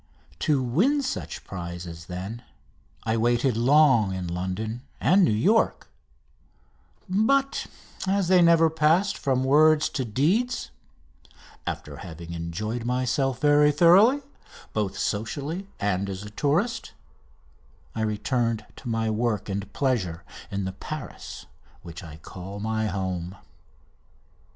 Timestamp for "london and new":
4.27-5.29